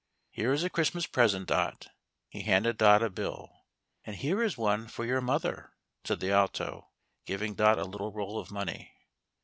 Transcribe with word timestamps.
"Here 0.31 0.51
is 0.51 0.63
a 0.63 0.69
Christmas 0.71 1.05
present, 1.05 1.45
Dot." 1.45 1.89
He 2.27 2.41
handed 2.41 2.79
Dot 2.79 3.03
a 3.03 3.09
bill." 3.11 3.51
And 4.03 4.15
here 4.15 4.41
is 4.41 4.57
one 4.57 4.87
for 4.87 5.05
your 5.05 5.21
mother," 5.21 5.73
said 6.05 6.21
the 6.21 6.31
Alto, 6.31 6.87
giving 7.27 7.53
Dot 7.53 7.77
a 7.77 7.85
little 7.85 8.11
roll 8.11 8.39
of 8.39 8.49
money. 8.49 8.91